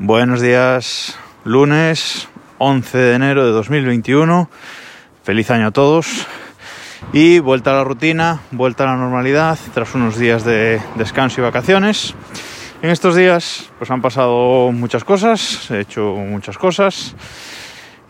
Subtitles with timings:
[0.00, 4.50] Buenos días, lunes 11 de enero de 2021.
[5.22, 6.26] Feliz año a todos.
[7.12, 11.44] Y vuelta a la rutina, vuelta a la normalidad tras unos días de descanso y
[11.44, 12.12] vacaciones.
[12.82, 17.14] En estos días pues han pasado muchas cosas, he hecho muchas cosas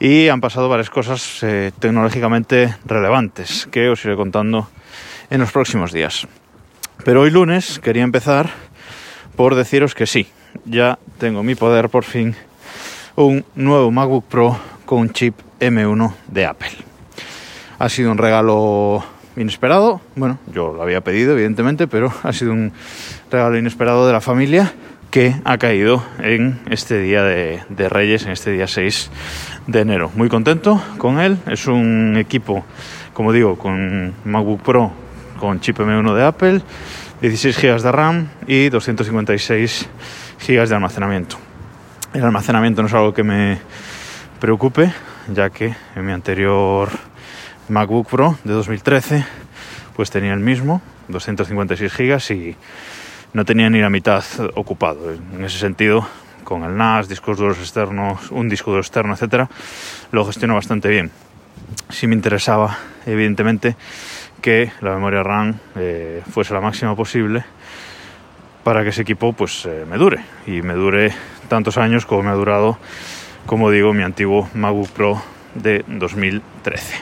[0.01, 4.71] y han pasado varias cosas eh, tecnológicamente relevantes que os iré contando
[5.29, 6.27] en los próximos días.
[7.05, 8.48] Pero hoy lunes quería empezar
[9.37, 10.29] por deciros que sí,
[10.64, 12.34] ya tengo mi poder por fin
[13.16, 16.73] un nuevo MacBook Pro con un chip M1 de Apple.
[17.78, 19.05] Ha sido un regalo
[19.37, 22.73] inesperado, bueno, yo lo había pedido evidentemente, pero ha sido un
[23.30, 24.73] regalo inesperado de la familia
[25.11, 29.11] que ha caído en este día de, de, Reyes, en este día 6
[29.69, 30.11] de enero.
[30.16, 32.64] Muy contento con él, es un equipo,
[33.12, 35.05] como digo, con MacBook Pro
[35.39, 36.61] con chip M1 de Apple,
[37.30, 39.88] 16 GB de RAM y 256
[40.46, 41.38] GB de almacenamiento.
[42.12, 43.59] El almacenamiento no es algo que me
[44.38, 44.92] preocupe,
[45.33, 46.91] ya que en mi anterior
[47.70, 49.25] MacBook Pro de 2013
[49.97, 52.56] pues tenía el mismo, 256 GB y
[53.33, 54.22] no tenía ni la mitad
[54.55, 55.11] ocupado.
[55.11, 56.06] En ese sentido,
[56.45, 59.48] con el NAS, discos duros externos, un disco duro externo, etcétera,
[60.12, 61.11] lo gestiono bastante bien.
[61.89, 63.77] Si me interesaba, evidentemente,
[64.45, 67.42] que la memoria RAM eh, fuese la máxima posible
[68.62, 71.14] para que ese equipo pues eh, me dure y me dure
[71.48, 72.77] tantos años como me ha durado,
[73.47, 75.23] como digo, mi antiguo MacBook Pro
[75.55, 76.97] de 2013.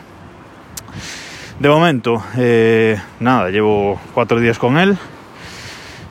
[1.59, 4.97] De momento, eh, nada, llevo cuatro días con él.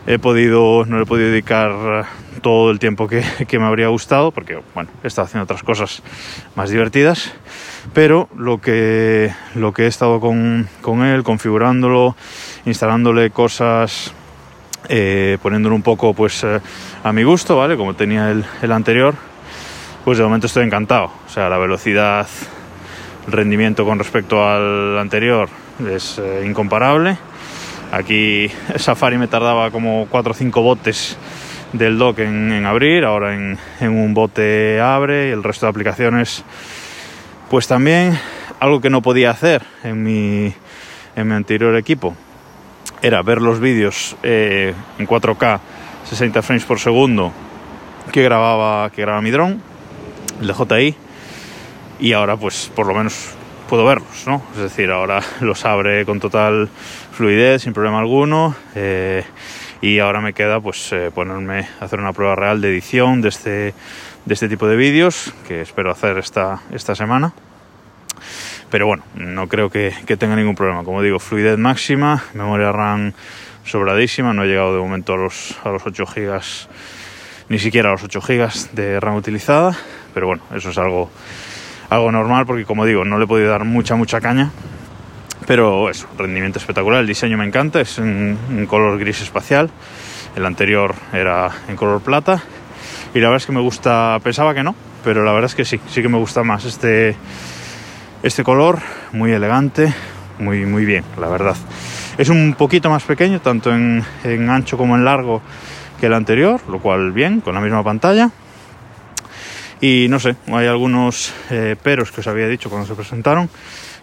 [0.07, 2.05] He podido, no le he podido dedicar
[2.41, 6.01] todo el tiempo que, que, me habría gustado, porque bueno, he estado haciendo otras cosas
[6.55, 7.33] más divertidas.
[7.93, 12.15] Pero lo que, lo que he estado con, con él, configurándolo,
[12.65, 14.13] instalándole cosas
[14.89, 16.59] eh, poniéndolo un poco pues eh,
[17.03, 17.77] a mi gusto, ¿vale?
[17.77, 19.13] Como tenía el, el, anterior,
[20.03, 21.11] pues de momento estoy encantado.
[21.25, 22.27] O sea, la velocidad,
[23.27, 25.49] el rendimiento con respecto al anterior
[25.89, 27.17] es eh, incomparable.
[27.91, 31.17] Aquí Safari me tardaba como 4 o 5 botes
[31.73, 36.43] del dock en, abrir, ahora en, un bote abre y el resto de aplicaciones
[37.49, 38.17] pues también
[38.59, 40.53] algo que no podía hacer en mi,
[41.15, 42.15] en mi anterior equipo
[43.01, 45.59] era ver los vídeos eh, en 4K
[46.05, 47.31] 60 frames por segundo
[48.11, 49.61] que grababa, que grababa mi dron,
[50.41, 50.95] el de JI,
[51.99, 53.35] y ahora pues por lo menos
[53.71, 54.43] puedo verlos, ¿no?
[54.53, 56.67] Es decir, ahora los abre con total
[57.13, 59.23] fluidez, sin problema alguno, eh,
[59.79, 63.29] y ahora me queda pues eh, ponerme a hacer una prueba real de edición de
[63.29, 63.73] este,
[64.25, 67.31] de este tipo de vídeos, que espero hacer esta, esta semana
[68.69, 70.85] pero bueno, no creo que, tenga ningún problema.
[70.85, 73.11] Como digo, fluidez máxima, memoria RAM
[73.65, 76.41] sobradísima, no he llegado de momento a los, a los 8 GB,
[77.49, 79.77] ni siquiera a los 8 GB de RAM utilizada,
[80.13, 81.09] pero bueno, eso es algo,
[81.91, 84.49] algo normal porque como digo, no le he podido dar mucha, mucha caña,
[85.45, 89.69] pero eso, rendimiento espectacular, el diseño me encanta, es en, color gris espacial,
[90.37, 92.41] el anterior era en color plata,
[93.13, 95.65] y la verdad es que me gusta, pensaba que no, pero la verdad es que
[95.65, 97.17] sí, sí que me gusta más este
[98.23, 98.79] este color,
[99.11, 99.93] muy elegante,
[100.39, 101.57] muy, muy bien, la verdad.
[102.17, 104.05] Es un poquito más pequeño, tanto en
[104.49, 105.41] ancho como en largo
[105.99, 108.29] que el anterior, lo cual bien, con la misma pantalla.
[109.81, 113.49] Y no sé, hay algunos eh, peros que os había dicho cuando se presentaron,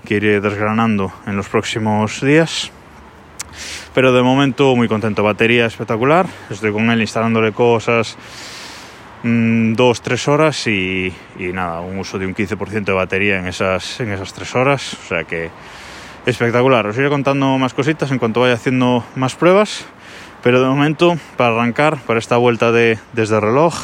[0.04, 2.70] que iré desgranando en los próximos días.
[3.94, 8.16] Pero de momento muy contento, batería espectacular, estoy con él instalándole cosas,
[9.24, 13.48] Mm, dos, tres horas y, y, nada, un uso de un 15% de batería en
[13.48, 14.94] esas, en esas tres horas.
[14.94, 15.50] O sea que
[16.24, 16.86] espectacular.
[16.86, 19.86] Os iré contando más cositas en cuanto vaya haciendo más pruebas.
[20.42, 23.74] Pero de momento, para arrancar, para esta vuelta de desde el reloj,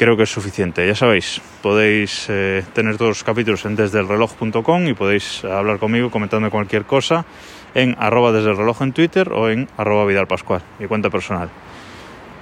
[0.00, 0.86] creo que es suficiente.
[0.86, 6.50] Ya sabéis, podéis eh, tener todos los capítulos en desdelreloj.com y podéis hablar conmigo comentando
[6.50, 7.26] cualquier cosa
[7.74, 11.50] en arroba desde el reloj en Twitter o en arroba Vidal Pascual, mi cuenta personal.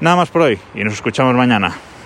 [0.00, 1.74] Nada más por hoy y nos escuchamos mañana.